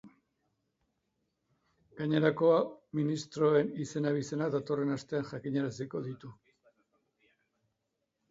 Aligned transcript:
Gainerako 1.99 2.47
ministroen 2.99 3.69
izen-abizenak 3.85 4.55
datorren 4.57 4.95
astean 4.95 5.27
jakinaraziko 5.33 6.01
ditu. 6.07 6.33